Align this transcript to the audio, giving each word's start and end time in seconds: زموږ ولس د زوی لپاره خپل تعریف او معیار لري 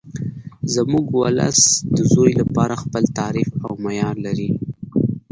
زموږ 0.73 1.05
ولس 1.21 1.59
د 1.95 1.97
زوی 2.13 2.31
لپاره 2.41 2.73
خپل 2.83 3.03
تعریف 3.17 3.49
او 3.65 3.71
معیار 3.83 4.15
لري 4.25 4.49